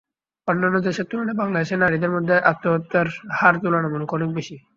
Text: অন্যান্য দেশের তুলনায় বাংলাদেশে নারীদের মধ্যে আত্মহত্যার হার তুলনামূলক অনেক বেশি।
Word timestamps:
অন্যান্য 0.47 0.77
দেশের 0.87 1.05
তুলনায় 1.09 1.39
বাংলাদেশে 1.41 1.75
নারীদের 1.77 2.13
মধ্যে 2.15 2.35
আত্মহত্যার 2.51 3.07
হার 3.37 3.55
তুলনামূলক 3.61 4.09
অনেক 4.13 4.29
বেশি। 4.37 4.55